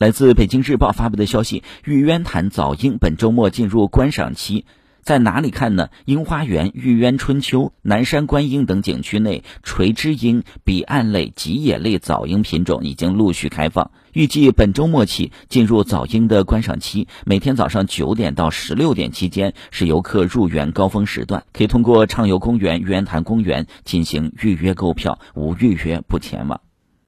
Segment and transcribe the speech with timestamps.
[0.00, 4.64] 来自北京日报发布的消息玉渊潭早樱本周末进入观赏期
[5.02, 5.90] 在哪里看呢？
[6.06, 26.58] 樱花园玉渊春秋南山观音等景区内垂枝樱彼岸类及野类早樱品种已经陆续开放预计本周末起进入早樱的观赏期每天早上九点到十六点期间是游客入园高峰时段可以通过畅游公园玉渊潭公园进行预约购票无预约不前往。